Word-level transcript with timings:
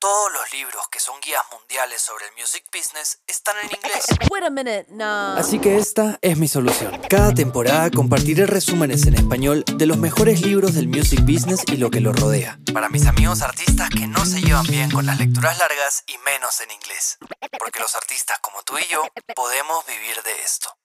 Todos 0.00 0.32
los 0.32 0.52
libros 0.52 0.86
que 0.92 1.00
son 1.00 1.20
guías 1.20 1.42
mundiales 1.50 2.00
sobre 2.00 2.26
el 2.26 2.32
music 2.38 2.64
business 2.72 3.18
están 3.26 3.56
en 3.58 3.64
inglés. 3.64 4.04
Wait 4.30 4.44
a 4.44 4.50
minute, 4.50 4.86
no. 4.90 5.32
Así 5.34 5.58
que 5.58 5.76
esta 5.76 6.20
es 6.22 6.38
mi 6.38 6.46
solución. 6.46 7.00
Cada 7.10 7.34
temporada 7.34 7.90
compartiré 7.90 8.46
resúmenes 8.46 9.06
en 9.06 9.14
español 9.14 9.64
de 9.66 9.86
los 9.86 9.96
mejores 9.96 10.42
libros 10.42 10.74
del 10.74 10.86
music 10.86 11.22
business 11.22 11.64
y 11.66 11.78
lo 11.78 11.90
que 11.90 12.00
lo 12.00 12.12
rodea. 12.12 12.60
Para 12.72 12.88
mis 12.88 13.06
amigos 13.06 13.42
artistas 13.42 13.90
que 13.90 14.06
no 14.06 14.24
se 14.24 14.40
llevan 14.40 14.66
bien 14.66 14.88
con 14.88 15.04
las 15.04 15.18
lecturas 15.18 15.58
largas 15.58 16.04
y 16.06 16.16
menos 16.18 16.60
en 16.60 16.70
inglés. 16.70 17.18
Porque 17.58 17.80
los 17.80 17.96
artistas 17.96 18.38
como 18.38 18.62
tú 18.62 18.78
y 18.78 18.86
yo 18.86 19.02
podemos 19.34 19.84
vivir 19.84 20.22
de 20.22 20.42
esto. 20.44 20.77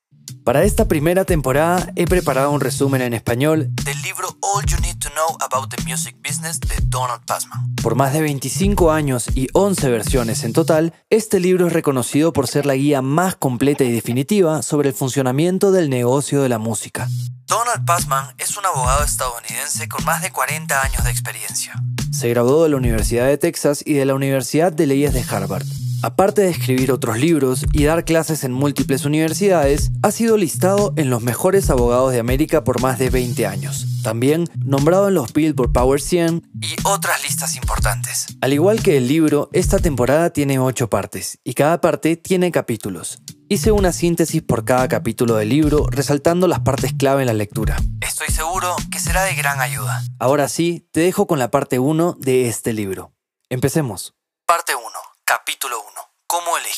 Para 0.43 0.63
esta 0.63 0.89
primera 0.89 1.23
temporada 1.23 1.89
he 1.95 2.05
preparado 2.05 2.51
un 2.51 2.59
resumen 2.59 3.01
en 3.01 3.13
español 3.13 3.69
del 3.85 4.01
libro 4.01 4.27
All 4.41 4.65
You 4.65 4.75
Need 4.81 4.97
to 4.97 5.09
Know 5.11 5.37
About 5.39 5.73
the 5.73 5.81
Music 5.83 6.17
Business 6.21 6.59
de 6.59 6.75
Donald 6.83 7.23
Passman. 7.25 7.73
Por 7.81 7.95
más 7.95 8.11
de 8.11 8.19
25 8.19 8.91
años 8.91 9.27
y 9.35 9.47
11 9.53 9.89
versiones 9.89 10.43
en 10.43 10.51
total, 10.51 10.93
este 11.09 11.39
libro 11.39 11.67
es 11.67 11.73
reconocido 11.73 12.33
por 12.33 12.47
ser 12.47 12.65
la 12.65 12.75
guía 12.75 13.01
más 13.01 13.35
completa 13.35 13.85
y 13.85 13.93
definitiva 13.93 14.63
sobre 14.63 14.89
el 14.89 14.95
funcionamiento 14.95 15.71
del 15.71 15.89
negocio 15.89 16.41
de 16.41 16.49
la 16.49 16.57
música. 16.57 17.07
Donald 17.47 17.85
Passman 17.85 18.35
es 18.37 18.57
un 18.57 18.65
abogado 18.65 19.05
estadounidense 19.05 19.87
con 19.87 20.03
más 20.03 20.21
de 20.21 20.31
40 20.31 20.81
años 20.81 21.05
de 21.05 21.11
experiencia. 21.11 21.73
Se 22.11 22.27
graduó 22.27 22.63
de 22.63 22.69
la 22.69 22.75
Universidad 22.75 23.27
de 23.27 23.37
Texas 23.37 23.81
y 23.85 23.93
de 23.93 24.03
la 24.03 24.13
Universidad 24.13 24.73
de 24.73 24.87
Leyes 24.87 25.13
de 25.13 25.23
Harvard. 25.23 25.63
Aparte 26.03 26.41
de 26.41 26.49
escribir 26.49 26.91
otros 26.91 27.17
libros 27.17 27.65
y 27.71 27.85
dar 27.85 28.03
clases 28.03 28.43
en 28.43 28.51
múltiples 28.51 29.05
universidades, 29.05 29.89
ha 30.01 30.11
sido 30.11 30.35
listado 30.35 30.93
en 30.97 31.09
los 31.09 31.21
mejores 31.21 31.69
abogados 31.69 32.11
de 32.11 32.19
América 32.19 32.65
por 32.65 32.81
más 32.81 32.99
de 32.99 33.09
20 33.09 33.47
años. 33.47 33.85
También 34.03 34.49
nombrado 34.57 35.07
en 35.07 35.13
los 35.13 35.31
Billboard 35.31 35.71
Power 35.71 36.01
100 36.01 36.43
y 36.59 36.75
otras 36.83 37.23
listas 37.23 37.55
importantes. 37.55 38.25
Al 38.41 38.51
igual 38.51 38.83
que 38.83 38.97
el 38.97 39.07
libro, 39.07 39.49
esta 39.53 39.79
temporada 39.79 40.31
tiene 40.31 40.59
8 40.59 40.89
partes 40.89 41.39
y 41.41 41.53
cada 41.53 41.79
parte 41.79 42.17
tiene 42.17 42.51
capítulos. 42.51 43.21
Hice 43.47 43.71
una 43.71 43.93
síntesis 43.93 44.41
por 44.41 44.65
cada 44.65 44.89
capítulo 44.89 45.35
del 45.35 45.47
libro, 45.47 45.87
resaltando 45.89 46.49
las 46.49 46.59
partes 46.59 46.91
clave 46.91 47.21
en 47.21 47.27
la 47.27 47.33
lectura. 47.33 47.77
Estoy 48.01 48.27
seguro 48.27 48.75
que 48.91 48.99
será 48.99 49.23
de 49.23 49.35
gran 49.35 49.61
ayuda. 49.61 50.03
Ahora 50.19 50.49
sí, 50.49 50.85
te 50.91 50.99
dejo 50.99 51.27
con 51.27 51.39
la 51.39 51.49
parte 51.49 51.79
1 51.79 52.17
de 52.19 52.49
este 52.49 52.73
libro. 52.73 53.13
Empecemos. 53.49 54.15
Parte 54.45 54.75
1. 54.75 54.85
Capítulo 55.25 55.77
1. 55.79 55.92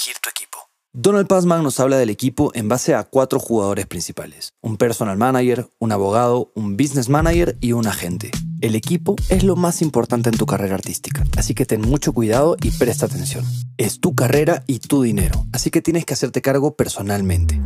¿Cómo 0.06 0.12
elegir 0.12 0.22
tu 0.22 0.30
equipo? 0.30 0.60
Donald 0.94 1.28
Passman 1.28 1.64
nos 1.64 1.80
habla 1.80 1.98
del 1.98 2.12
equipo 2.12 2.52
en 2.54 2.70
base 2.70 2.94
a 2.94 3.06
cuatro 3.06 3.40
jugadores 3.40 3.88
principales. 3.88 4.54
Un 4.62 4.78
personal 4.78 5.18
manager, 5.18 5.68
un 5.80 5.92
abogado, 5.92 6.52
un 6.54 6.78
business 6.78 7.10
manager 7.10 7.58
y 7.60 7.72
un 7.72 7.88
agente. 7.88 8.30
El 8.62 8.76
equipo 8.76 9.16
es 9.30 9.44
lo 9.44 9.56
más 9.56 9.82
importante 9.82 10.30
en 10.30 10.38
tu 10.38 10.46
carrera 10.46 10.76
artística, 10.76 11.24
así 11.38 11.56
que 11.56 11.66
ten 11.66 11.82
mucho 11.82 12.14
cuidado 12.14 12.56
y 12.62 12.70
presta 12.72 13.08
atención. 13.08 13.46
Es 13.78 14.00
tu 14.00 14.14
carrera 14.14 14.64
y 14.68 14.80
tu 14.80 15.02
dinero, 15.02 15.46
así 15.54 15.72
que 15.72 15.82
tienes 15.82 16.06
que 16.06 16.14
hacerte 16.14 16.42
cargo 16.42 16.76
personalmente. 16.76 17.60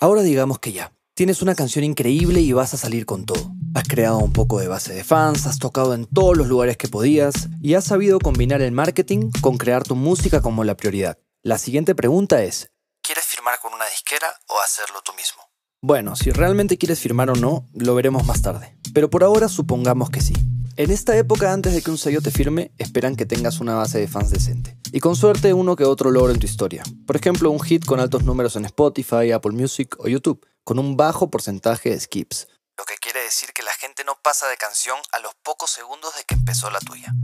Ahora 0.00 0.22
digamos 0.22 0.58
que 0.58 0.72
ya, 0.72 0.92
tienes 1.14 1.42
una 1.42 1.54
canción 1.54 1.84
increíble 1.84 2.40
y 2.40 2.52
vas 2.52 2.72
a 2.72 2.78
salir 2.78 3.04
con 3.04 3.26
todo. 3.26 3.52
Has 3.74 3.86
creado 3.86 4.18
un 4.18 4.32
poco 4.32 4.58
de 4.58 4.68
base 4.68 4.94
de 4.94 5.04
fans, 5.04 5.46
has 5.46 5.58
tocado 5.58 5.92
en 5.92 6.06
todos 6.06 6.34
los 6.34 6.48
lugares 6.48 6.78
que 6.78 6.88
podías 6.88 7.48
y 7.60 7.74
has 7.74 7.84
sabido 7.84 8.18
combinar 8.20 8.62
el 8.62 8.72
marketing 8.72 9.30
con 9.42 9.58
crear 9.58 9.82
tu 9.82 9.96
música 9.96 10.40
como 10.40 10.64
la 10.64 10.78
prioridad. 10.78 11.18
La 11.46 11.58
siguiente 11.58 11.94
pregunta 11.94 12.42
es, 12.42 12.72
¿quieres 13.02 13.24
firmar 13.24 13.60
con 13.60 13.72
una 13.72 13.86
disquera 13.86 14.34
o 14.48 14.58
hacerlo 14.58 15.00
tú 15.04 15.12
mismo? 15.12 15.44
Bueno, 15.80 16.16
si 16.16 16.32
realmente 16.32 16.76
quieres 16.76 16.98
firmar 16.98 17.30
o 17.30 17.36
no, 17.36 17.68
lo 17.72 17.94
veremos 17.94 18.26
más 18.26 18.42
tarde. 18.42 18.76
Pero 18.92 19.10
por 19.10 19.22
ahora 19.22 19.48
supongamos 19.48 20.10
que 20.10 20.20
sí. 20.20 20.34
En 20.74 20.90
esta 20.90 21.16
época, 21.16 21.52
antes 21.52 21.72
de 21.72 21.82
que 21.82 21.90
un 21.92 21.98
sello 21.98 22.20
te 22.20 22.32
firme, 22.32 22.72
esperan 22.78 23.14
que 23.14 23.26
tengas 23.26 23.60
una 23.60 23.76
base 23.76 24.00
de 24.00 24.08
fans 24.08 24.32
decente. 24.32 24.76
Y 24.90 24.98
con 24.98 25.14
suerte 25.14 25.54
uno 25.54 25.76
que 25.76 25.84
otro 25.84 26.10
logro 26.10 26.32
en 26.32 26.40
tu 26.40 26.46
historia. 26.46 26.82
Por 27.06 27.14
ejemplo, 27.14 27.48
un 27.52 27.60
hit 27.60 27.84
con 27.84 28.00
altos 28.00 28.24
números 28.24 28.56
en 28.56 28.64
Spotify, 28.64 29.30
Apple 29.30 29.52
Music 29.52 29.94
o 30.00 30.08
YouTube, 30.08 30.44
con 30.64 30.80
un 30.80 30.96
bajo 30.96 31.30
porcentaje 31.30 31.90
de 31.90 32.00
skips 32.00 32.48
lo 32.76 32.84
que 32.84 32.96
quiere 32.98 33.22
decir 33.22 33.52
que 33.52 33.62
la 33.62 33.72
gente 33.72 34.04
no 34.04 34.20
pasa 34.20 34.48
de 34.48 34.56
canción 34.56 34.98
a 35.12 35.18
los 35.20 35.34
pocos 35.36 35.70
segundos 35.70 36.14
de 36.14 36.24
que 36.24 36.34
empezó 36.34 36.70
la 36.70 36.78
tuya. 36.80 37.14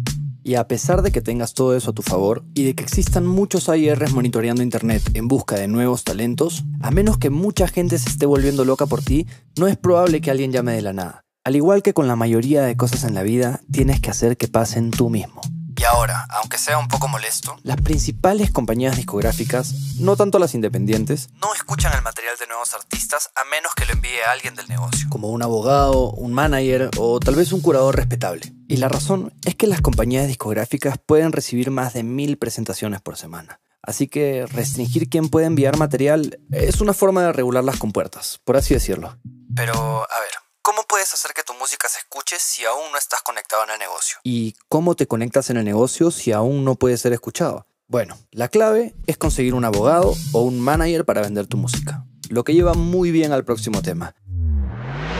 Y 0.44 0.56
a 0.56 0.66
pesar 0.66 1.02
de 1.02 1.12
que 1.12 1.20
tengas 1.20 1.54
todo 1.54 1.76
eso 1.76 1.90
a 1.90 1.94
tu 1.94 2.02
favor 2.02 2.44
y 2.54 2.64
de 2.64 2.74
que 2.74 2.82
existan 2.82 3.26
muchos 3.26 3.68
AIRs 3.68 4.12
monitoreando 4.12 4.62
Internet 4.62 5.02
en 5.14 5.28
busca 5.28 5.56
de 5.56 5.68
nuevos 5.68 6.04
talentos, 6.04 6.64
a 6.80 6.90
menos 6.90 7.18
que 7.18 7.30
mucha 7.30 7.68
gente 7.68 7.98
se 7.98 8.08
esté 8.08 8.26
volviendo 8.26 8.64
loca 8.64 8.86
por 8.86 9.02
ti, 9.02 9.26
no 9.56 9.68
es 9.68 9.76
probable 9.76 10.20
que 10.20 10.30
alguien 10.30 10.52
llame 10.52 10.72
de 10.72 10.82
la 10.82 10.92
nada. 10.92 11.24
Al 11.44 11.56
igual 11.56 11.82
que 11.82 11.94
con 11.94 12.08
la 12.08 12.16
mayoría 12.16 12.62
de 12.62 12.76
cosas 12.76 13.04
en 13.04 13.14
la 13.14 13.22
vida, 13.22 13.60
tienes 13.70 14.00
que 14.00 14.10
hacer 14.10 14.36
que 14.36 14.48
pasen 14.48 14.90
tú 14.90 15.10
mismo. 15.10 15.40
Y 15.76 15.84
ahora, 15.84 16.26
aunque 16.30 16.58
sea 16.58 16.78
un 16.78 16.86
poco 16.86 17.08
molesto, 17.08 17.56
las 17.64 17.80
principales 17.80 18.52
compañías 18.52 18.96
discográficas, 18.96 19.74
no 19.98 20.16
tanto 20.16 20.38
las 20.38 20.54
independientes, 20.54 21.30
no 21.40 21.52
escuchan 21.54 21.92
el 21.94 22.02
material 22.02 22.36
de 22.38 22.46
nuevos 22.46 22.72
artistas 22.74 23.30
a 23.34 23.44
menos 23.50 23.74
que 23.74 23.86
lo 23.86 23.92
envíe 23.92 24.20
a 24.24 24.30
alguien 24.30 24.54
del 24.54 24.68
negocio, 24.68 25.08
como 25.10 25.30
un 25.30 25.42
abogado, 25.42 26.12
un 26.12 26.32
manager 26.32 26.90
o 26.98 27.18
tal 27.18 27.34
vez 27.34 27.52
un 27.52 27.60
curador 27.60 27.96
respetable. 27.96 28.52
Y 28.72 28.78
la 28.78 28.88
razón 28.88 29.34
es 29.44 29.54
que 29.54 29.66
las 29.66 29.82
compañías 29.82 30.26
discográficas 30.26 30.96
pueden 31.04 31.32
recibir 31.32 31.70
más 31.70 31.92
de 31.92 32.04
mil 32.04 32.38
presentaciones 32.38 33.02
por 33.02 33.18
semana. 33.18 33.60
Así 33.82 34.08
que 34.08 34.46
restringir 34.46 35.10
quién 35.10 35.28
puede 35.28 35.44
enviar 35.44 35.76
material 35.76 36.40
es 36.50 36.80
una 36.80 36.94
forma 36.94 37.22
de 37.22 37.34
regular 37.34 37.64
las 37.64 37.76
compuertas, 37.76 38.40
por 38.44 38.56
así 38.56 38.72
decirlo. 38.72 39.18
Pero, 39.54 39.74
a 39.74 40.20
ver, 40.20 40.30
¿Cómo 40.62 40.84
puedes 40.84 41.12
hacer 41.12 41.32
que 41.34 41.42
tu 41.42 41.52
música 41.54 41.88
se 41.88 41.98
escuche 41.98 42.36
si 42.38 42.64
aún 42.64 42.92
no 42.92 42.96
estás 42.96 43.20
conectado 43.20 43.64
en 43.64 43.70
el 43.70 43.78
negocio? 43.80 44.18
¿Y 44.22 44.54
cómo 44.68 44.94
te 44.94 45.08
conectas 45.08 45.50
en 45.50 45.56
el 45.56 45.64
negocio 45.64 46.12
si 46.12 46.30
aún 46.30 46.64
no 46.64 46.76
puedes 46.76 47.00
ser 47.00 47.12
escuchado? 47.12 47.66
Bueno, 47.88 48.16
la 48.30 48.48
clave 48.48 48.94
es 49.08 49.18
conseguir 49.18 49.54
un 49.54 49.64
abogado 49.64 50.14
o 50.32 50.42
un 50.42 50.60
manager 50.60 51.04
para 51.04 51.20
vender 51.20 51.48
tu 51.48 51.56
música, 51.56 52.06
lo 52.30 52.44
que 52.44 52.54
lleva 52.54 52.74
muy 52.74 53.10
bien 53.10 53.32
al 53.32 53.44
próximo 53.44 53.82
tema. 53.82 54.14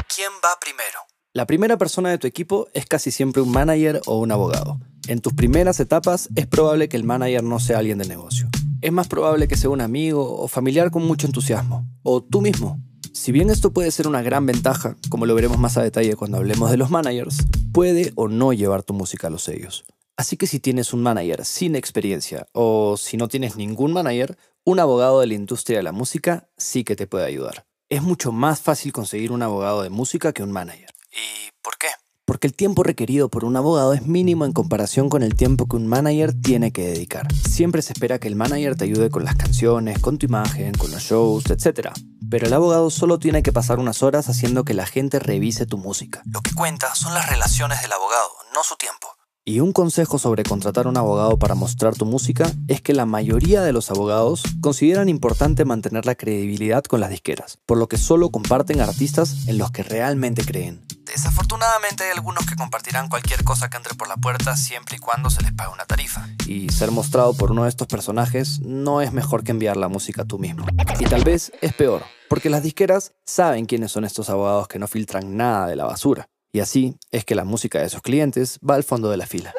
¿Quién 0.06 0.30
va 0.44 0.58
primero? 0.60 1.00
La 1.34 1.46
primera 1.46 1.78
persona 1.78 2.10
de 2.10 2.18
tu 2.18 2.26
equipo 2.26 2.68
es 2.74 2.84
casi 2.84 3.10
siempre 3.10 3.40
un 3.40 3.50
manager 3.50 4.02
o 4.04 4.18
un 4.18 4.30
abogado. 4.32 4.78
En 5.08 5.22
tus 5.22 5.32
primeras 5.32 5.80
etapas 5.80 6.28
es 6.34 6.46
probable 6.46 6.90
que 6.90 6.98
el 6.98 7.04
manager 7.04 7.42
no 7.42 7.58
sea 7.58 7.78
alguien 7.78 7.96
de 7.96 8.06
negocio. 8.06 8.50
Es 8.82 8.92
más 8.92 9.08
probable 9.08 9.48
que 9.48 9.56
sea 9.56 9.70
un 9.70 9.80
amigo 9.80 10.38
o 10.38 10.46
familiar 10.46 10.90
con 10.90 11.06
mucho 11.06 11.26
entusiasmo, 11.26 11.88
o 12.02 12.22
tú 12.22 12.42
mismo, 12.42 12.82
si 13.14 13.32
bien 13.32 13.48
esto 13.48 13.72
puede 13.72 13.90
ser 13.92 14.08
una 14.08 14.20
gran 14.20 14.44
ventaja, 14.44 14.98
como 15.08 15.24
lo 15.24 15.34
veremos 15.34 15.56
más 15.56 15.78
a 15.78 15.82
detalle 15.82 16.16
cuando 16.16 16.36
hablemos 16.36 16.70
de 16.70 16.76
los 16.76 16.90
managers, 16.90 17.38
puede 17.72 18.12
o 18.14 18.28
no 18.28 18.52
llevar 18.52 18.82
tu 18.82 18.92
música 18.92 19.28
a 19.28 19.30
los 19.30 19.44
sellos. 19.44 19.84
Así 20.18 20.36
que 20.36 20.46
si 20.46 20.60
tienes 20.60 20.92
un 20.92 21.02
manager 21.02 21.46
sin 21.46 21.76
experiencia 21.76 22.46
o 22.52 22.98
si 22.98 23.16
no 23.16 23.28
tienes 23.28 23.56
ningún 23.56 23.94
manager, 23.94 24.36
un 24.64 24.80
abogado 24.80 25.20
de 25.20 25.28
la 25.28 25.34
industria 25.34 25.78
de 25.78 25.82
la 25.82 25.92
música 25.92 26.50
sí 26.58 26.84
que 26.84 26.94
te 26.94 27.06
puede 27.06 27.24
ayudar. 27.24 27.64
Es 27.88 28.02
mucho 28.02 28.32
más 28.32 28.60
fácil 28.60 28.92
conseguir 28.92 29.32
un 29.32 29.40
abogado 29.40 29.80
de 29.80 29.88
música 29.88 30.34
que 30.34 30.42
un 30.42 30.52
manager. 30.52 30.92
¿Y 31.12 31.50
por 31.62 31.78
qué? 31.78 31.88
Porque 32.24 32.46
el 32.46 32.54
tiempo 32.54 32.82
requerido 32.82 33.28
por 33.28 33.44
un 33.44 33.56
abogado 33.56 33.92
es 33.92 34.06
mínimo 34.06 34.44
en 34.44 34.52
comparación 34.52 35.08
con 35.08 35.22
el 35.22 35.34
tiempo 35.34 35.68
que 35.68 35.76
un 35.76 35.86
manager 35.86 36.32
tiene 36.40 36.72
que 36.72 36.86
dedicar. 36.86 37.32
Siempre 37.34 37.82
se 37.82 37.92
espera 37.92 38.18
que 38.18 38.28
el 38.28 38.36
manager 38.36 38.76
te 38.76 38.84
ayude 38.84 39.10
con 39.10 39.24
las 39.24 39.36
canciones, 39.36 39.98
con 39.98 40.18
tu 40.18 40.26
imagen, 40.26 40.72
con 40.74 40.90
los 40.90 41.02
shows, 41.02 41.50
etc 41.50 41.90
pero 42.32 42.46
el 42.46 42.52
abogado 42.54 42.88
solo 42.88 43.18
tiene 43.18 43.42
que 43.42 43.52
pasar 43.52 43.78
unas 43.78 44.02
horas 44.02 44.30
haciendo 44.30 44.64
que 44.64 44.72
la 44.72 44.86
gente 44.86 45.18
revise 45.18 45.66
tu 45.66 45.76
música. 45.76 46.22
Lo 46.24 46.40
que 46.40 46.54
cuenta 46.54 46.94
son 46.94 47.12
las 47.12 47.28
relaciones 47.28 47.82
del 47.82 47.92
abogado, 47.92 48.30
no 48.54 48.64
su 48.64 48.74
tiempo. 48.76 49.14
Y 49.44 49.58
un 49.58 49.72
consejo 49.72 50.20
sobre 50.20 50.44
contratar 50.44 50.86
a 50.86 50.88
un 50.88 50.96
abogado 50.96 51.36
para 51.36 51.56
mostrar 51.56 51.96
tu 51.96 52.06
música 52.06 52.48
es 52.68 52.80
que 52.80 52.94
la 52.94 53.06
mayoría 53.06 53.62
de 53.62 53.72
los 53.72 53.90
abogados 53.90 54.44
consideran 54.60 55.08
importante 55.08 55.64
mantener 55.64 56.06
la 56.06 56.14
credibilidad 56.14 56.84
con 56.84 57.00
las 57.00 57.10
disqueras, 57.10 57.58
por 57.66 57.76
lo 57.76 57.88
que 57.88 57.96
solo 57.96 58.30
comparten 58.30 58.80
artistas 58.80 59.48
en 59.48 59.58
los 59.58 59.72
que 59.72 59.82
realmente 59.82 60.44
creen. 60.44 60.86
Desafortunadamente 61.06 62.04
hay 62.04 62.10
algunos 62.12 62.46
que 62.46 62.54
compartirán 62.54 63.08
cualquier 63.08 63.42
cosa 63.42 63.68
que 63.68 63.78
entre 63.78 63.96
por 63.96 64.06
la 64.06 64.16
puerta 64.16 64.56
siempre 64.56 64.94
y 64.94 65.00
cuando 65.00 65.28
se 65.28 65.42
les 65.42 65.52
pague 65.52 65.72
una 65.72 65.86
tarifa. 65.86 66.28
Y 66.46 66.68
ser 66.68 66.92
mostrado 66.92 67.34
por 67.34 67.50
uno 67.50 67.64
de 67.64 67.68
estos 67.68 67.88
personajes 67.88 68.60
no 68.60 69.02
es 69.02 69.12
mejor 69.12 69.42
que 69.42 69.50
enviar 69.50 69.76
la 69.76 69.88
música 69.88 70.24
tú 70.24 70.38
mismo. 70.38 70.64
Y 71.00 71.04
tal 71.06 71.24
vez 71.24 71.50
es 71.60 71.74
peor, 71.74 72.04
porque 72.28 72.48
las 72.48 72.62
disqueras 72.62 73.12
saben 73.26 73.66
quiénes 73.66 73.90
son 73.90 74.04
estos 74.04 74.30
abogados 74.30 74.68
que 74.68 74.78
no 74.78 74.86
filtran 74.86 75.36
nada 75.36 75.66
de 75.66 75.74
la 75.74 75.84
basura. 75.84 76.28
Y 76.54 76.60
así 76.60 76.98
es 77.10 77.24
que 77.24 77.34
la 77.34 77.44
música 77.44 77.80
de 77.80 77.88
sus 77.88 78.02
clientes 78.02 78.58
va 78.58 78.74
al 78.74 78.84
fondo 78.84 79.10
de 79.10 79.16
la 79.16 79.26
fila. 79.26 79.54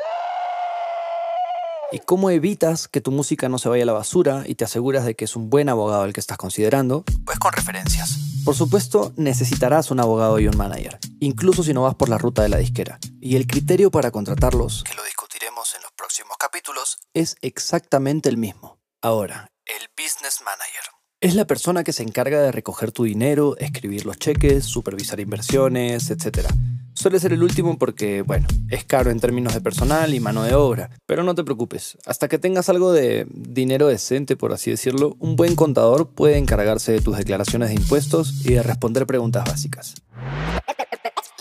¿Y 1.92 2.00
cómo 2.00 2.30
evitas 2.30 2.88
que 2.88 3.02
tu 3.02 3.12
música 3.12 3.50
no 3.50 3.58
se 3.58 3.68
vaya 3.68 3.82
a 3.84 3.86
la 3.88 3.94
basura 3.94 4.44
y 4.46 4.56
te 4.56 4.66
aseguras 4.66 5.04
de 5.04 5.16
que 5.16 5.26
es 5.26 5.36
un 5.36 5.50
buen 5.50 5.70
abogado 5.70 6.06
el 6.06 6.14
que 6.14 6.20
estás 6.20 6.38
considerando? 6.38 7.04
Pues 7.26 7.40
con 7.40 7.52
referencias. 7.52 8.18
Por 8.46 8.56
supuesto, 8.56 9.12
necesitarás 9.16 9.90
un 9.90 10.00
abogado 10.00 10.40
y 10.40 10.48
un 10.48 10.58
manager, 10.58 11.00
incluso 11.20 11.64
si 11.64 11.74
no 11.74 11.84
vas 11.84 11.96
por 11.96 12.10
la 12.10 12.18
ruta 12.18 12.44
de 12.44 12.50
la 12.50 12.58
disquera. 12.58 13.00
Y 13.20 13.38
el 13.38 13.48
criterio 13.48 13.90
para 13.90 14.12
contratarlos, 14.12 14.84
que 14.84 14.94
lo 14.94 15.04
discutiremos 15.04 15.74
en 15.76 15.82
los 15.82 15.92
próximos 15.94 16.38
capítulos, 16.38 17.00
es 17.14 17.38
exactamente 17.42 18.30
el 18.30 18.38
mismo. 18.38 18.78
Ahora, 19.02 19.48
el 19.66 19.90
Business 19.98 20.42
Manager. 20.44 20.84
Es 21.22 21.36
la 21.36 21.46
persona 21.46 21.84
que 21.84 21.94
se 21.94 22.04
encarga 22.04 22.42
de 22.42 22.52
recoger 22.52 22.92
tu 22.92 23.06
dinero, 23.06 23.56
escribir 23.58 24.06
los 24.06 24.18
cheques, 24.18 24.66
supervisar 24.66 25.22
inversiones, 25.22 26.10
etc. 26.10 26.50
Suele 26.94 27.20
ser 27.20 27.34
el 27.34 27.44
último 27.44 27.78
porque, 27.78 28.22
bueno, 28.22 28.48
es 28.70 28.86
caro 28.86 29.10
en 29.10 29.20
términos 29.20 29.54
de 29.54 29.62
personal 29.62 30.14
y 30.14 30.20
mano 30.20 30.44
de 30.44 30.54
obra. 30.54 30.90
Pero 31.06 31.24
no 31.24 31.34
te 31.36 31.44
preocupes, 31.44 31.98
hasta 32.06 32.28
que 32.28 32.38
tengas 32.38 32.70
algo 32.70 32.92
de 32.92 33.26
dinero 33.30 33.88
decente, 33.88 34.38
por 34.38 34.54
así 34.54 34.72
decirlo, 34.72 35.16
un 35.20 35.36
buen 35.36 35.56
contador 35.56 36.10
puede 36.10 36.38
encargarse 36.38 36.92
de 36.92 37.02
tus 37.02 37.18
declaraciones 37.18 37.70
de 37.70 37.76
impuestos 37.76 38.46
y 38.46 38.54
de 38.54 38.64
responder 38.64 39.08
preguntas 39.08 39.44
básicas. 39.46 39.96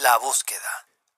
La 0.03 0.19
búsqueda. 0.19 0.59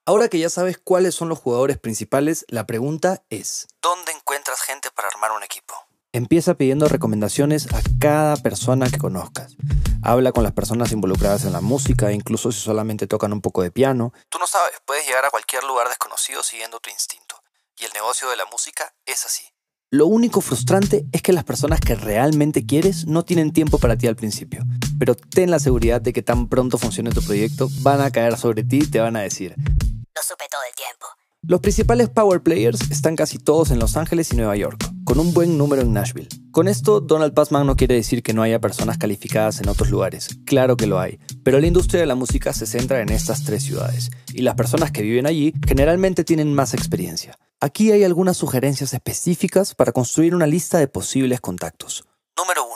Ahora 0.06 0.28
que 0.28 0.38
ya 0.38 0.50
sabes 0.50 0.76
cuáles 0.76 1.14
son 1.14 1.30
los 1.30 1.38
jugadores 1.38 1.78
principales, 1.78 2.44
la 2.48 2.66
pregunta 2.66 3.24
es, 3.30 3.66
¿dónde 3.80 4.12
encuentras 4.12 4.60
gente 4.60 4.90
para 4.94 5.08
armar 5.08 5.32
un 5.32 5.42
equipo? 5.42 5.74
Empieza 6.14 6.54
pidiendo 6.54 6.86
recomendaciones 6.86 7.66
a 7.74 7.82
cada 7.98 8.36
persona 8.36 8.88
que 8.88 8.98
conozcas. 8.98 9.56
Habla 10.00 10.30
con 10.30 10.44
las 10.44 10.52
personas 10.52 10.92
involucradas 10.92 11.44
en 11.44 11.52
la 11.52 11.60
música, 11.60 12.12
incluso 12.12 12.52
si 12.52 12.60
solamente 12.60 13.08
tocan 13.08 13.32
un 13.32 13.40
poco 13.40 13.62
de 13.62 13.72
piano. 13.72 14.12
Tú 14.28 14.38
no 14.38 14.46
sabes, 14.46 14.74
puedes 14.86 15.04
llegar 15.08 15.24
a 15.24 15.30
cualquier 15.30 15.64
lugar 15.64 15.88
desconocido 15.88 16.44
siguiendo 16.44 16.78
tu 16.78 16.88
instinto. 16.88 17.34
Y 17.80 17.84
el 17.86 17.90
negocio 17.94 18.30
de 18.30 18.36
la 18.36 18.44
música 18.46 18.94
es 19.06 19.26
así. 19.26 19.42
Lo 19.90 20.06
único 20.06 20.40
frustrante 20.40 21.04
es 21.10 21.20
que 21.20 21.32
las 21.32 21.42
personas 21.42 21.80
que 21.80 21.96
realmente 21.96 22.64
quieres 22.64 23.08
no 23.08 23.24
tienen 23.24 23.52
tiempo 23.52 23.80
para 23.80 23.98
ti 23.98 24.06
al 24.06 24.14
principio. 24.14 24.62
Pero 25.00 25.16
ten 25.16 25.50
la 25.50 25.58
seguridad 25.58 26.00
de 26.00 26.12
que 26.12 26.22
tan 26.22 26.48
pronto 26.48 26.78
funcione 26.78 27.10
tu 27.10 27.24
proyecto, 27.24 27.68
van 27.80 28.00
a 28.00 28.12
caer 28.12 28.38
sobre 28.38 28.62
ti 28.62 28.82
y 28.84 28.86
te 28.88 29.00
van 29.00 29.16
a 29.16 29.22
decir, 29.22 29.56
lo 29.56 30.22
supe 30.22 30.44
todo 30.48 30.62
el 30.62 30.76
tiempo. 30.76 31.06
Los 31.42 31.60
principales 31.60 32.08
power 32.08 32.40
players 32.40 32.92
están 32.92 33.16
casi 33.16 33.38
todos 33.38 33.72
en 33.72 33.80
Los 33.80 33.96
Ángeles 33.96 34.32
y 34.32 34.36
Nueva 34.36 34.56
York, 34.56 34.93
con 35.04 35.18
un 35.18 35.32
buen 35.34 35.58
número 35.58 35.82
en 35.82 35.92
Nashville. 35.92 36.28
Con 36.50 36.68
esto, 36.68 37.00
Donald 37.00 37.34
Passman 37.34 37.66
no 37.66 37.76
quiere 37.76 37.94
decir 37.94 38.22
que 38.22 38.32
no 38.32 38.42
haya 38.42 38.60
personas 38.60 38.98
calificadas 38.98 39.60
en 39.60 39.68
otros 39.68 39.90
lugares, 39.90 40.28
claro 40.46 40.76
que 40.76 40.86
lo 40.86 40.98
hay, 40.98 41.18
pero 41.42 41.60
la 41.60 41.66
industria 41.66 42.00
de 42.00 42.06
la 42.06 42.14
música 42.14 42.52
se 42.52 42.66
centra 42.66 43.00
en 43.00 43.10
estas 43.10 43.44
tres 43.44 43.62
ciudades, 43.62 44.10
y 44.32 44.42
las 44.42 44.54
personas 44.54 44.90
que 44.90 45.02
viven 45.02 45.26
allí 45.26 45.52
generalmente 45.66 46.24
tienen 46.24 46.54
más 46.54 46.74
experiencia. 46.74 47.38
Aquí 47.60 47.92
hay 47.92 48.04
algunas 48.04 48.36
sugerencias 48.36 48.94
específicas 48.94 49.74
para 49.74 49.92
construir 49.92 50.34
una 50.34 50.46
lista 50.46 50.78
de 50.78 50.88
posibles 50.88 51.40
contactos. 51.40 52.04
Número 52.36 52.64
1. 52.64 52.74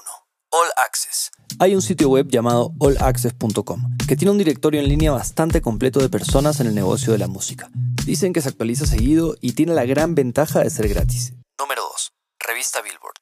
All 0.51 0.69
Access. 0.77 1.31
Hay 1.59 1.75
un 1.75 1.83
sitio 1.83 2.09
web 2.09 2.29
llamado 2.29 2.73
allaccess.com 2.81 3.97
que 4.07 4.17
tiene 4.17 4.31
un 4.31 4.39
directorio 4.39 4.81
en 4.81 4.89
línea 4.89 5.13
bastante 5.13 5.61
completo 5.61 6.01
de 6.01 6.09
personas 6.09 6.61
en 6.61 6.69
el 6.69 6.75
negocio 6.75 7.13
de 7.13 7.19
la 7.19 7.27
música. 7.27 7.71
Dicen 8.07 8.33
que 8.33 8.41
se 8.41 8.49
actualiza 8.49 8.87
seguido 8.87 9.35
y 9.41 9.53
tiene 9.53 9.75
la 9.75 9.85
gran 9.85 10.15
ventaja 10.15 10.61
de 10.61 10.71
ser 10.71 10.89
gratis. 10.89 11.35
Número 12.49 12.55
2. 12.55 12.55
Revista 12.55 12.83
Billboard. 12.83 13.15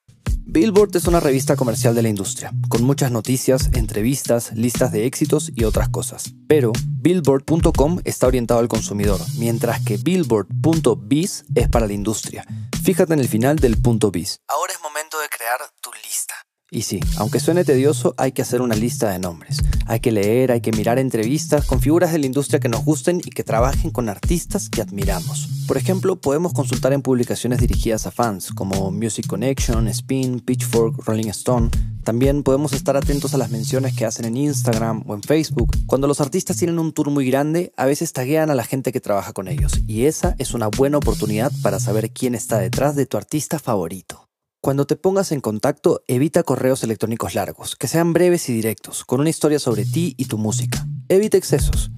Billboard 0.48 0.96
es 0.96 1.06
una 1.06 1.20
revista 1.20 1.56
comercial 1.56 1.94
de 1.94 2.02
la 2.02 2.08
industria, 2.08 2.52
con 2.68 2.84
muchas 2.84 3.10
noticias, 3.10 3.70
entrevistas, 3.74 4.52
listas 4.52 4.92
de 4.92 5.06
éxitos 5.06 5.50
y 5.54 5.64
otras 5.64 5.88
cosas. 5.88 6.32
Pero 6.48 6.72
Billboard.com 7.00 8.00
está 8.04 8.28
orientado 8.28 8.60
al 8.60 8.68
consumidor, 8.68 9.20
mientras 9.36 9.84
que 9.84 9.96
Billboard.biz 9.96 11.44
es 11.54 11.68
para 11.68 11.86
la 11.86 11.92
industria. 11.92 12.46
Fíjate 12.84 13.14
en 13.14 13.20
el 13.20 13.28
final 13.28 13.56
del 13.56 13.76
punto 13.82 14.12
biz. 14.12 14.38
Ahora 14.46 14.72
es 14.72 14.80
momento 14.80 15.18
de 15.18 15.28
crear 15.28 15.58
tu 15.80 15.90
lista. 16.04 16.35
Y 16.68 16.82
sí, 16.82 16.98
aunque 17.16 17.38
suene 17.38 17.64
tedioso, 17.64 18.14
hay 18.16 18.32
que 18.32 18.42
hacer 18.42 18.60
una 18.60 18.74
lista 18.74 19.08
de 19.10 19.20
nombres. 19.20 19.58
Hay 19.86 20.00
que 20.00 20.10
leer, 20.10 20.50
hay 20.50 20.60
que 20.60 20.72
mirar 20.72 20.98
entrevistas 20.98 21.64
con 21.64 21.80
figuras 21.80 22.10
de 22.10 22.18
la 22.18 22.26
industria 22.26 22.58
que 22.58 22.68
nos 22.68 22.84
gusten 22.84 23.20
y 23.24 23.30
que 23.30 23.44
trabajen 23.44 23.92
con 23.92 24.08
artistas 24.08 24.68
que 24.68 24.82
admiramos. 24.82 25.48
Por 25.68 25.76
ejemplo, 25.76 26.16
podemos 26.16 26.52
consultar 26.52 26.92
en 26.92 27.02
publicaciones 27.02 27.60
dirigidas 27.60 28.08
a 28.08 28.10
fans, 28.10 28.50
como 28.50 28.90
Music 28.90 29.28
Connection, 29.28 29.86
Spin, 29.86 30.40
Pitchfork, 30.40 31.06
Rolling 31.06 31.28
Stone. 31.28 31.70
También 32.02 32.42
podemos 32.42 32.72
estar 32.72 32.96
atentos 32.96 33.32
a 33.32 33.38
las 33.38 33.50
menciones 33.50 33.94
que 33.94 34.04
hacen 34.04 34.24
en 34.24 34.36
Instagram 34.36 35.04
o 35.06 35.14
en 35.14 35.22
Facebook. 35.22 35.76
Cuando 35.86 36.08
los 36.08 36.20
artistas 36.20 36.56
tienen 36.56 36.80
un 36.80 36.92
tour 36.92 37.10
muy 37.10 37.30
grande, 37.30 37.72
a 37.76 37.86
veces 37.86 38.12
taguean 38.12 38.50
a 38.50 38.56
la 38.56 38.64
gente 38.64 38.90
que 38.90 39.00
trabaja 39.00 39.32
con 39.32 39.46
ellos, 39.46 39.72
y 39.86 40.06
esa 40.06 40.34
es 40.38 40.52
una 40.52 40.66
buena 40.66 40.98
oportunidad 40.98 41.52
para 41.62 41.78
saber 41.78 42.10
quién 42.10 42.34
está 42.34 42.58
detrás 42.58 42.96
de 42.96 43.06
tu 43.06 43.16
artista 43.16 43.60
favorito. 43.60 44.25
Cuando 44.66 44.84
te 44.84 44.96
pongas 44.96 45.30
en 45.30 45.40
contacto, 45.40 46.02
evita 46.08 46.42
correos 46.42 46.82
electrónicos 46.82 47.36
largos, 47.36 47.76
que 47.76 47.86
sean 47.86 48.12
breves 48.12 48.48
y 48.48 48.52
directos, 48.52 49.04
con 49.04 49.20
una 49.20 49.30
historia 49.30 49.60
sobre 49.60 49.84
ti 49.84 50.16
y 50.18 50.24
tu 50.24 50.38
música. 50.38 50.84
Evita 51.08 51.36
excesos. 51.36 51.92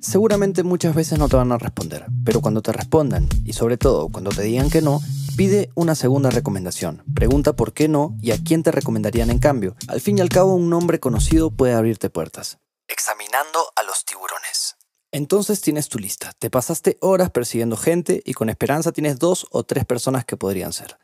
Seguramente 0.00 0.62
muchas 0.62 0.94
veces 0.94 1.18
no 1.18 1.28
te 1.28 1.36
van 1.36 1.52
a 1.52 1.58
responder, 1.58 2.06
pero 2.24 2.40
cuando 2.40 2.62
te 2.62 2.72
respondan, 2.72 3.28
y 3.44 3.52
sobre 3.52 3.76
todo 3.76 4.08
cuando 4.08 4.30
te 4.30 4.40
digan 4.40 4.70
que 4.70 4.80
no, 4.80 5.02
pide 5.36 5.68
una 5.74 5.94
segunda 5.94 6.30
recomendación. 6.30 7.02
Pregunta 7.14 7.52
por 7.52 7.74
qué 7.74 7.88
no 7.88 8.16
y 8.22 8.30
a 8.30 8.42
quién 8.42 8.62
te 8.62 8.72
recomendarían 8.72 9.28
en 9.28 9.38
cambio. 9.38 9.76
Al 9.86 10.00
fin 10.00 10.16
y 10.16 10.22
al 10.22 10.30
cabo, 10.30 10.54
un 10.54 10.70
nombre 10.70 11.00
conocido 11.00 11.50
puede 11.50 11.74
abrirte 11.74 12.08
puertas. 12.08 12.56
Examinando 12.88 13.66
a 13.76 13.82
los 13.82 14.06
tiburones. 14.06 14.76
Entonces 15.12 15.60
tienes 15.60 15.90
tu 15.90 15.98
lista. 15.98 16.32
Te 16.38 16.48
pasaste 16.48 16.96
horas 17.02 17.30
persiguiendo 17.30 17.76
gente 17.76 18.22
y 18.24 18.32
con 18.32 18.48
esperanza 18.48 18.92
tienes 18.92 19.18
dos 19.18 19.46
o 19.50 19.64
tres 19.64 19.84
personas 19.84 20.24
que 20.24 20.38
podrían 20.38 20.72
ser. 20.72 20.96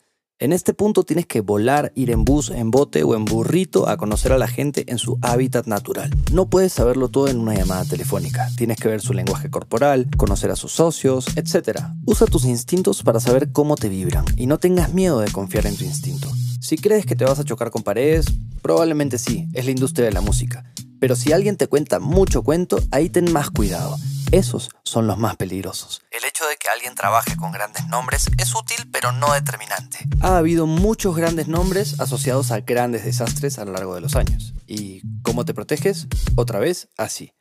En 0.43 0.55
este 0.55 0.73
punto 0.73 1.03
tienes 1.05 1.27
que 1.27 1.43
volar, 1.43 1.93
ir 1.95 2.11
en 2.11 2.25
bus, 2.25 2.49
en 2.49 2.71
bote 2.71 3.03
o 3.03 3.15
en 3.15 3.27
burrito 3.27 3.87
a 3.91 3.99
conocer 3.99 4.33
a 4.33 4.39
la 4.39 4.49
gente 4.49 4.91
en 4.91 4.97
su 4.97 5.19
hábitat 5.21 5.67
natural. 5.67 6.11
No 6.33 6.49
puedes 6.49 6.73
saberlo 6.73 7.11
todo 7.11 7.29
en 7.29 7.39
una 7.39 7.55
llamada 7.55 7.85
telefónica. 7.85 8.49
Tienes 8.57 8.79
que 8.79 8.89
ver 8.89 9.03
su 9.03 9.13
lenguaje 9.13 9.51
corporal, 9.51 10.09
conocer 10.17 10.51
a 10.51 10.57
sus 10.57 10.73
socios, 10.73 11.27
etc. 11.37 11.81
Usa 12.07 12.27
tus 12.27 12.47
instintos 12.47 13.03
para 13.03 13.21
saber 13.21 13.53
cómo 13.53 13.77
te 13.77 13.91
vibran 13.91 14.25
y 14.39 14.47
no 14.47 14.57
tengas 14.57 14.95
miedo 14.95 15.21
de 15.21 15.31
confiar 15.31 15.67
en 15.67 15.77
tu 15.77 15.85
instinto. 15.85 16.31
Si 16.59 16.79
crees 16.79 17.05
que 17.05 17.17
te 17.17 17.27
vas 17.27 17.39
a 17.39 17.45
chocar 17.45 17.71
con 17.71 17.83
paredes, 17.83 18.25
probablemente 18.63 19.19
sí, 19.19 19.47
es 19.53 19.67
la 19.67 19.73
industria 19.73 20.07
de 20.07 20.13
la 20.13 20.23
música. 20.23 20.65
Pero 21.01 21.17
si 21.17 21.33
alguien 21.33 21.59
te 21.59 21.67
cuenta 21.67 22.01
mucho 22.01 22.43
cuento, 22.43 22.79
ahí 22.93 23.11
ten 23.11 23.31
más 23.31 23.51
cuidado. 23.51 23.99
Esos 24.33 24.71
son 24.85 25.09
los 25.09 25.19
más 25.19 25.35
peligrosos. 25.37 26.03
El 26.13 26.25
hecho 26.25 26.47
de 26.47 26.57
que 26.57 26.69
alguien 26.69 26.95
trabaje 26.95 27.37
con 27.37 27.51
grandes 27.51 27.89
nombres 27.89 28.31
es 28.39 28.55
útil 28.55 28.89
pero 28.93 29.11
no 29.11 29.33
determinante. 29.33 29.99
Ha 30.21 30.37
habido 30.37 30.67
muchos 30.67 31.17
grandes 31.17 31.49
nombres 31.49 31.99
asociados 31.99 32.53
a 32.53 32.61
grandes 32.61 33.05
desastres 33.05 33.59
a 33.59 33.65
lo 33.65 33.73
largo 33.73 33.97
de 33.97 34.03
los 34.03 34.15
años. 34.15 34.55
¿Y 34.69 35.03
cómo 35.23 35.45
te 35.45 35.53
proteges? 35.53 36.07
Otra 36.37 36.61
vez, 36.61 36.89
así. 36.97 37.33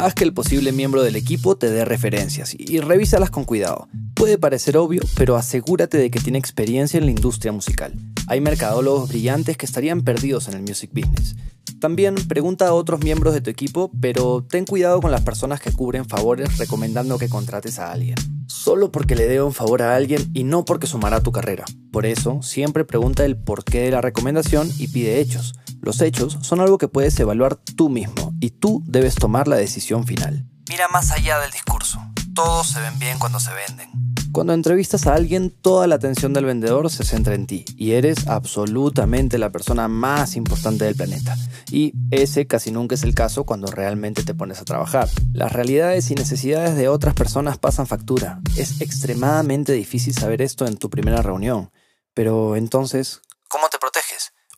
Haz 0.00 0.14
que 0.14 0.24
el 0.24 0.32
posible 0.32 0.72
miembro 0.72 1.02
del 1.02 1.14
equipo 1.14 1.58
te 1.58 1.70
dé 1.70 1.84
referencias 1.84 2.56
y 2.58 2.80
revísalas 2.80 3.28
con 3.28 3.44
cuidado. 3.44 3.86
Puede 4.14 4.38
parecer 4.38 4.78
obvio, 4.78 5.02
pero 5.14 5.36
asegúrate 5.36 5.98
de 5.98 6.10
que 6.10 6.20
tiene 6.20 6.38
experiencia 6.38 6.96
en 6.96 7.04
la 7.04 7.10
industria 7.10 7.52
musical. 7.52 7.92
Hay 8.26 8.40
mercadólogos 8.40 9.10
brillantes 9.10 9.58
que 9.58 9.66
estarían 9.66 10.00
perdidos 10.00 10.48
en 10.48 10.54
el 10.54 10.62
music 10.62 10.90
business. 10.94 11.36
También 11.80 12.14
pregunta 12.14 12.66
a 12.66 12.72
otros 12.72 13.04
miembros 13.04 13.34
de 13.34 13.42
tu 13.42 13.50
equipo, 13.50 13.90
pero 14.00 14.42
ten 14.42 14.64
cuidado 14.64 15.02
con 15.02 15.10
las 15.10 15.20
personas 15.20 15.60
que 15.60 15.70
cubren 15.70 16.06
favores 16.06 16.56
recomendando 16.56 17.18
que 17.18 17.28
contrates 17.28 17.78
a 17.78 17.92
alguien. 17.92 18.16
Solo 18.46 18.90
porque 18.90 19.14
le 19.14 19.28
dé 19.28 19.42
un 19.42 19.52
favor 19.52 19.82
a 19.82 19.94
alguien 19.94 20.30
y 20.32 20.44
no 20.44 20.64
porque 20.64 20.86
sumará 20.86 21.16
a 21.16 21.22
tu 21.22 21.30
carrera. 21.30 21.66
Por 21.92 22.06
eso, 22.06 22.40
siempre 22.40 22.86
pregunta 22.86 23.26
el 23.26 23.36
porqué 23.36 23.80
de 23.80 23.90
la 23.90 24.00
recomendación 24.00 24.70
y 24.78 24.88
pide 24.88 25.20
hechos. 25.20 25.52
Los 25.80 26.00
hechos 26.00 26.38
son 26.42 26.60
algo 26.60 26.78
que 26.78 26.88
puedes 26.88 27.18
evaluar 27.18 27.56
tú 27.56 27.88
mismo 27.88 28.34
y 28.40 28.50
tú 28.50 28.82
debes 28.86 29.14
tomar 29.14 29.48
la 29.48 29.56
decisión 29.56 30.06
final. 30.06 30.46
Mira 30.68 30.88
más 30.88 31.10
allá 31.10 31.38
del 31.40 31.50
discurso. 31.50 32.00
Todos 32.34 32.68
se 32.68 32.80
ven 32.80 32.98
bien 32.98 33.18
cuando 33.18 33.40
se 33.40 33.50
venden. 33.52 33.90
Cuando 34.32 34.52
entrevistas 34.52 35.08
a 35.08 35.14
alguien, 35.14 35.50
toda 35.50 35.88
la 35.88 35.96
atención 35.96 36.32
del 36.32 36.44
vendedor 36.44 36.88
se 36.88 37.02
centra 37.02 37.34
en 37.34 37.48
ti 37.48 37.64
y 37.76 37.92
eres 37.92 38.28
absolutamente 38.28 39.38
la 39.38 39.50
persona 39.50 39.88
más 39.88 40.36
importante 40.36 40.84
del 40.84 40.94
planeta. 40.94 41.36
Y 41.72 41.94
ese 42.12 42.46
casi 42.46 42.70
nunca 42.70 42.94
es 42.94 43.02
el 43.02 43.16
caso 43.16 43.44
cuando 43.44 43.66
realmente 43.72 44.22
te 44.22 44.34
pones 44.34 44.60
a 44.60 44.64
trabajar. 44.64 45.08
Las 45.32 45.52
realidades 45.52 46.08
y 46.12 46.14
necesidades 46.14 46.76
de 46.76 46.88
otras 46.88 47.14
personas 47.14 47.58
pasan 47.58 47.88
factura. 47.88 48.40
Es 48.56 48.80
extremadamente 48.80 49.72
difícil 49.72 50.14
saber 50.14 50.42
esto 50.42 50.64
en 50.66 50.76
tu 50.76 50.90
primera 50.90 51.22
reunión. 51.22 51.72
Pero 52.14 52.54
entonces. 52.54 53.22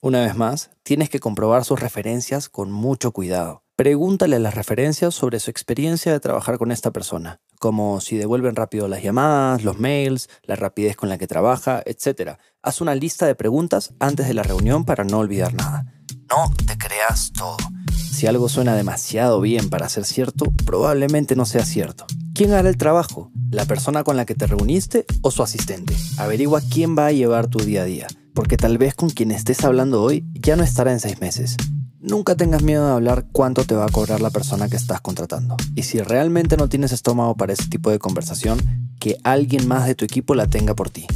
Una 0.02 0.20
vez 0.20 0.36
más, 0.36 0.70
tienes 0.82 1.08
que 1.08 1.20
comprobar 1.20 1.64
sus 1.64 1.80
referencias 1.80 2.48
con 2.48 2.70
mucho 2.70 3.12
cuidado. 3.12 3.62
Pregúntale 3.76 4.38
las 4.38 4.54
referencias 4.54 5.14
sobre 5.14 5.40
su 5.40 5.50
experiencia 5.50 6.12
de 6.12 6.20
trabajar 6.20 6.58
con 6.58 6.72
esta 6.72 6.90
persona 6.90 7.40
como 7.62 8.00
si 8.00 8.16
devuelven 8.16 8.56
rápido 8.56 8.88
las 8.88 9.04
llamadas, 9.04 9.62
los 9.62 9.78
mails, 9.78 10.28
la 10.42 10.56
rapidez 10.56 10.96
con 10.96 11.08
la 11.08 11.16
que 11.16 11.28
trabaja, 11.28 11.80
etc. 11.86 12.32
Haz 12.60 12.80
una 12.80 12.96
lista 12.96 13.24
de 13.24 13.36
preguntas 13.36 13.94
antes 14.00 14.26
de 14.26 14.34
la 14.34 14.42
reunión 14.42 14.84
para 14.84 15.04
no 15.04 15.18
olvidar 15.18 15.54
nada. 15.54 15.84
No 16.28 16.52
te 16.66 16.76
creas 16.76 17.30
todo. 17.32 17.56
Si 17.94 18.26
algo 18.26 18.48
suena 18.48 18.74
demasiado 18.74 19.40
bien 19.40 19.70
para 19.70 19.88
ser 19.88 20.04
cierto, 20.04 20.46
probablemente 20.66 21.36
no 21.36 21.46
sea 21.46 21.64
cierto. 21.64 22.04
¿Quién 22.34 22.52
hará 22.52 22.68
el 22.68 22.76
trabajo? 22.76 23.30
¿La 23.52 23.64
persona 23.64 24.02
con 24.02 24.16
la 24.16 24.24
que 24.24 24.34
te 24.34 24.48
reuniste 24.48 25.06
o 25.20 25.30
su 25.30 25.44
asistente? 25.44 25.94
Averigua 26.18 26.62
quién 26.68 26.98
va 26.98 27.06
a 27.06 27.12
llevar 27.12 27.46
tu 27.46 27.60
día 27.60 27.82
a 27.82 27.84
día, 27.84 28.08
porque 28.34 28.56
tal 28.56 28.78
vez 28.78 28.94
con 28.94 29.10
quien 29.10 29.30
estés 29.30 29.64
hablando 29.64 30.02
hoy 30.02 30.26
ya 30.34 30.56
no 30.56 30.62
estará 30.62 30.92
en 30.92 31.00
seis 31.00 31.20
meses. 31.20 31.56
Nunca 32.00 32.34
tengas 32.34 32.62
miedo 32.62 32.86
de 32.86 32.92
hablar 32.92 33.26
cuánto 33.30 33.64
te 33.64 33.76
va 33.76 33.84
a 33.84 33.88
cobrar 33.88 34.20
la 34.20 34.30
persona 34.30 34.68
que 34.68 34.76
estás 34.76 35.00
contratando. 35.00 35.56
Y 35.76 35.84
si 35.84 36.00
realmente 36.00 36.56
no 36.56 36.68
tienes 36.68 36.90
estómago 36.90 37.36
para 37.36 37.52
ese 37.52 37.68
tipo 37.68 37.90
de 37.90 38.00
conversación, 38.00 38.58
que 38.98 39.16
alguien 39.22 39.68
más 39.68 39.86
de 39.86 39.94
tu 39.94 40.04
equipo 40.04 40.34
la 40.34 40.48
tenga 40.48 40.74
por 40.74 40.90
ti. 40.90 41.06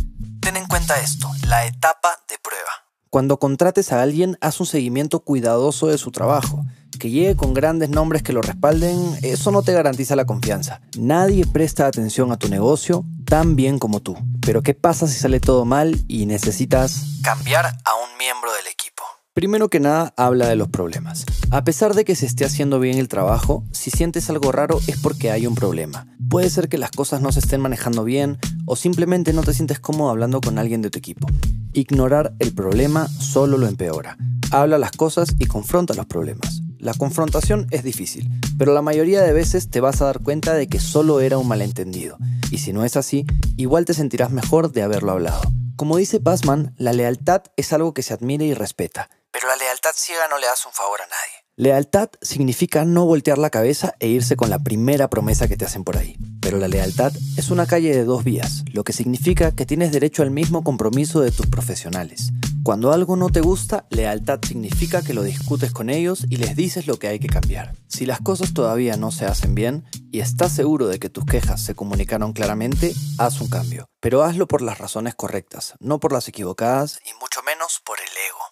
Ten 0.40 0.56
en 0.56 0.66
cuenta 0.66 1.00
esto, 1.00 1.28
la 1.48 1.66
etapa 1.66 2.10
de 2.28 2.36
prueba. 2.38 2.85
Cuando 3.16 3.38
contrates 3.38 3.92
a 3.92 4.02
alguien, 4.02 4.36
haz 4.42 4.60
un 4.60 4.66
seguimiento 4.66 5.20
cuidadoso 5.20 5.86
de 5.86 5.96
su 5.96 6.10
trabajo. 6.10 6.66
Que 7.00 7.08
llegue 7.08 7.34
con 7.34 7.54
grandes 7.54 7.88
nombres 7.88 8.22
que 8.22 8.34
lo 8.34 8.42
respalden, 8.42 8.98
eso 9.22 9.50
no 9.50 9.62
te 9.62 9.72
garantiza 9.72 10.16
la 10.16 10.26
confianza. 10.26 10.82
Nadie 10.98 11.46
presta 11.46 11.86
atención 11.86 12.30
a 12.30 12.36
tu 12.36 12.50
negocio 12.50 13.06
tan 13.24 13.56
bien 13.56 13.78
como 13.78 14.00
tú. 14.00 14.18
Pero 14.42 14.62
¿qué 14.62 14.74
pasa 14.74 15.06
si 15.06 15.18
sale 15.18 15.40
todo 15.40 15.64
mal 15.64 15.98
y 16.08 16.26
necesitas 16.26 17.20
cambiar 17.22 17.64
a 17.64 17.94
un 17.94 18.18
miembro 18.18 18.52
del 18.52 18.66
equipo? 18.70 19.02
Primero 19.32 19.70
que 19.70 19.80
nada, 19.80 20.12
habla 20.18 20.48
de 20.48 20.56
los 20.56 20.68
problemas. 20.68 21.24
A 21.50 21.64
pesar 21.64 21.94
de 21.94 22.04
que 22.04 22.16
se 22.16 22.26
esté 22.26 22.44
haciendo 22.44 22.80
bien 22.80 22.98
el 22.98 23.08
trabajo, 23.08 23.64
si 23.72 23.90
sientes 23.90 24.28
algo 24.28 24.52
raro 24.52 24.78
es 24.86 25.00
porque 25.00 25.30
hay 25.30 25.46
un 25.46 25.54
problema. 25.54 26.06
Puede 26.28 26.50
ser 26.50 26.68
que 26.68 26.78
las 26.78 26.90
cosas 26.90 27.20
no 27.20 27.30
se 27.30 27.38
estén 27.38 27.60
manejando 27.60 28.02
bien 28.02 28.38
o 28.66 28.76
simplemente 28.76 29.32
no 29.32 29.42
te 29.42 29.54
sientes 29.54 29.78
cómodo 29.78 30.10
hablando 30.10 30.40
con 30.40 30.58
alguien 30.58 30.82
de 30.82 30.90
tu 30.90 30.98
equipo. 30.98 31.28
Ignorar 31.72 32.34
el 32.40 32.52
problema 32.52 33.08
solo 33.08 33.58
lo 33.58 33.66
empeora. 33.66 34.16
Habla 34.50 34.78
las 34.78 34.92
cosas 34.92 35.34
y 35.38 35.46
confronta 35.46 35.94
los 35.94 36.06
problemas. 36.06 36.62
La 36.78 36.94
confrontación 36.94 37.66
es 37.70 37.84
difícil, 37.84 38.28
pero 38.58 38.74
la 38.74 38.82
mayoría 38.82 39.22
de 39.22 39.32
veces 39.32 39.70
te 39.70 39.80
vas 39.80 40.02
a 40.02 40.06
dar 40.06 40.20
cuenta 40.20 40.54
de 40.54 40.68
que 40.68 40.80
solo 40.80 41.20
era 41.20 41.38
un 41.38 41.48
malentendido. 41.48 42.18
Y 42.50 42.58
si 42.58 42.72
no 42.72 42.84
es 42.84 42.96
así, 42.96 43.24
igual 43.56 43.84
te 43.84 43.94
sentirás 43.94 44.30
mejor 44.30 44.72
de 44.72 44.82
haberlo 44.82 45.12
hablado. 45.12 45.42
Como 45.76 45.96
dice 45.96 46.20
Passman, 46.20 46.74
la 46.78 46.92
lealtad 46.92 47.42
es 47.56 47.72
algo 47.72 47.94
que 47.94 48.02
se 48.02 48.14
admira 48.14 48.44
y 48.44 48.54
respeta, 48.54 49.10
pero 49.30 49.48
la 49.48 49.56
lealtad 49.56 49.90
ciega 49.94 50.28
no 50.28 50.38
le 50.38 50.46
hace 50.48 50.66
un 50.66 50.74
favor 50.74 51.00
a 51.00 51.06
nadie. 51.06 51.45
Lealtad 51.58 52.10
significa 52.20 52.84
no 52.84 53.06
voltear 53.06 53.38
la 53.38 53.48
cabeza 53.48 53.94
e 53.98 54.08
irse 54.08 54.36
con 54.36 54.50
la 54.50 54.58
primera 54.58 55.08
promesa 55.08 55.48
que 55.48 55.56
te 55.56 55.64
hacen 55.64 55.84
por 55.84 55.96
ahí. 55.96 56.18
Pero 56.42 56.58
la 56.58 56.68
lealtad 56.68 57.14
es 57.38 57.50
una 57.50 57.64
calle 57.64 57.96
de 57.96 58.04
dos 58.04 58.24
vías, 58.24 58.62
lo 58.74 58.84
que 58.84 58.92
significa 58.92 59.52
que 59.52 59.64
tienes 59.64 59.90
derecho 59.90 60.22
al 60.22 60.30
mismo 60.30 60.62
compromiso 60.62 61.22
de 61.22 61.30
tus 61.30 61.46
profesionales. 61.46 62.30
Cuando 62.62 62.92
algo 62.92 63.16
no 63.16 63.30
te 63.30 63.40
gusta, 63.40 63.86
lealtad 63.88 64.40
significa 64.46 65.00
que 65.00 65.14
lo 65.14 65.22
discutes 65.22 65.72
con 65.72 65.88
ellos 65.88 66.26
y 66.28 66.36
les 66.36 66.56
dices 66.56 66.86
lo 66.86 66.98
que 66.98 67.08
hay 67.08 67.20
que 67.20 67.28
cambiar. 67.28 67.74
Si 67.88 68.04
las 68.04 68.20
cosas 68.20 68.52
todavía 68.52 68.98
no 68.98 69.10
se 69.10 69.24
hacen 69.24 69.54
bien 69.54 69.86
y 70.12 70.20
estás 70.20 70.52
seguro 70.52 70.88
de 70.88 70.98
que 70.98 71.08
tus 71.08 71.24
quejas 71.24 71.62
se 71.62 71.74
comunicaron 71.74 72.34
claramente, 72.34 72.92
haz 73.16 73.40
un 73.40 73.48
cambio. 73.48 73.86
Pero 74.00 74.24
hazlo 74.24 74.46
por 74.46 74.60
las 74.60 74.76
razones 74.76 75.14
correctas, 75.14 75.72
no 75.80 76.00
por 76.00 76.12
las 76.12 76.28
equivocadas 76.28 77.00
y 77.06 77.18
mucho 77.18 77.40
menos 77.44 77.80
por 77.82 77.96
el 77.98 78.12
ego. 78.28 78.45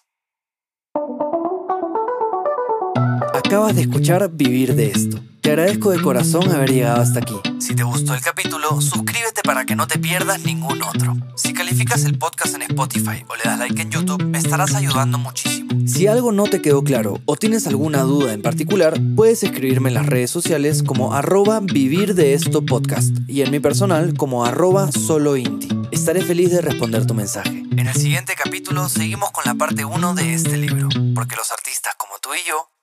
Acabas 3.45 3.75
de 3.75 3.83
escuchar 3.83 4.27
Vivir 4.33 4.73
de 4.73 4.87
esto. 4.87 5.19
Te 5.41 5.51
agradezco 5.51 5.91
de 5.91 6.01
corazón 6.01 6.51
haber 6.51 6.71
llegado 6.71 6.99
hasta 6.99 7.19
aquí. 7.19 7.35
Si 7.59 7.75
te 7.75 7.83
gustó 7.83 8.15
el 8.15 8.21
capítulo, 8.21 8.81
suscríbete 8.81 9.43
para 9.43 9.65
que 9.65 9.75
no 9.75 9.85
te 9.85 9.99
pierdas 9.99 10.43
ningún 10.43 10.81
otro. 10.81 11.15
Si 11.35 11.53
calificas 11.53 12.05
el 12.05 12.17
podcast 12.17 12.55
en 12.55 12.63
Spotify 12.63 13.23
o 13.27 13.35
le 13.35 13.43
das 13.43 13.59
like 13.59 13.79
en 13.79 13.91
YouTube, 13.91 14.23
me 14.23 14.39
estarás 14.39 14.73
ayudando 14.73 15.19
muchísimo. 15.19 15.69
Si 15.85 16.07
algo 16.07 16.31
no 16.31 16.45
te 16.45 16.59
quedó 16.59 16.83
claro 16.83 17.21
o 17.25 17.35
tienes 17.35 17.67
alguna 17.67 18.01
duda 18.01 18.33
en 18.33 18.41
particular, 18.41 18.99
puedes 19.15 19.43
escribirme 19.43 19.89
en 19.89 19.93
las 19.93 20.07
redes 20.07 20.31
sociales 20.31 20.81
como 20.81 21.13
arroba 21.13 21.59
vivir 21.59 22.15
de 22.15 22.33
esto 22.33 22.65
podcast 22.65 23.15
y 23.27 23.43
en 23.43 23.51
mi 23.51 23.59
personal 23.59 24.15
como 24.15 24.43
arroba 24.43 24.91
solointi. 24.91 25.67
Estaré 25.91 26.23
feliz 26.23 26.49
de 26.49 26.61
responder 26.61 27.05
tu 27.05 27.13
mensaje. 27.13 27.63
En 27.77 27.85
el 27.85 27.93
siguiente 27.93 28.33
capítulo 28.35 28.89
seguimos 28.89 29.29
con 29.29 29.43
la 29.45 29.53
parte 29.53 29.85
1 29.85 30.15
de 30.15 30.33
este 30.33 30.57
libro, 30.57 30.89
porque 31.13 31.35
los 31.35 31.51
artistas 31.51 31.93
como 31.95 32.15
tú 32.19 32.29
y 32.33 32.49
yo 32.49 32.74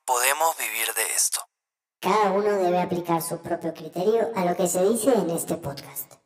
Cada 2.00 2.32
uno 2.32 2.56
debe 2.56 2.80
aplicar 2.80 3.22
su 3.22 3.40
propio 3.40 3.72
criterio 3.72 4.32
a 4.34 4.44
lo 4.44 4.56
que 4.56 4.66
se 4.66 4.82
dice 4.84 5.12
en 5.14 5.30
este 5.30 5.54
podcast. 5.56 6.21